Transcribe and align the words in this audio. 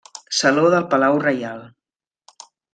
Saló 0.37 0.63
del 0.75 0.87
palau 0.95 1.19
reial. 1.27 1.63